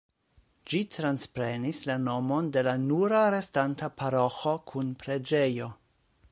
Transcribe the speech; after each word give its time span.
Ĝi 0.71 0.79
transprenis 0.93 1.81
la 1.89 1.97
nomon 2.07 2.49
de 2.57 2.65
la 2.69 2.75
nura 2.87 3.21
restanta 3.37 3.93
paroĥo 4.01 4.55
kun 4.73 4.93
preĝejo. 5.05 5.73